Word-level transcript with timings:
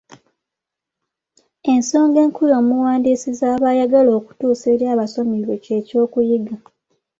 Ensonga 1.73 2.17
enkulu 2.25 2.53
omuwandiisi 2.61 3.29
z’aba 3.39 3.67
ayagala 3.73 4.09
okutuusa 4.19 4.65
eri 4.73 4.85
abasomi 4.93 5.37
be 5.47 5.55
ky’ekyokuyiga. 5.63 6.55